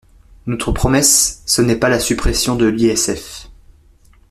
Notre 0.47 0.71
promesse, 0.71 1.43
ce 1.45 1.61
n’est 1.61 1.75
pas 1.75 1.87
la 1.87 1.99
suppression 1.99 2.55
de 2.55 2.65
l’ISF. 2.65 3.51